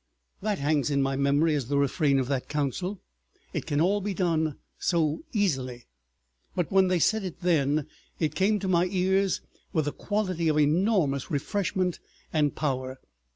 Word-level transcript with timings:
That 0.41 0.57
hangs 0.57 0.89
in 0.89 1.03
my 1.03 1.15
memory 1.15 1.53
as 1.53 1.67
the 1.67 1.77
refrain 1.77 2.17
of 2.17 2.27
that 2.27 2.49
council, 2.49 3.03
"It 3.53 3.67
can 3.67 3.79
all 3.79 4.01
be 4.01 4.15
done 4.15 4.57
so 4.79 5.21
easily," 5.31 5.83
but 6.55 6.71
when 6.71 6.87
they 6.87 6.97
said 6.97 7.23
it 7.23 7.41
then, 7.41 7.85
it 8.19 8.33
came 8.33 8.57
to 8.61 8.67
my 8.67 8.85
ears 8.87 9.41
with 9.73 9.87
a 9.87 9.91
quality 9.91 10.47
of 10.47 10.57
enormous 10.59 11.29
refreshment 11.29 11.99
and 12.33 12.55
power. 12.55 12.99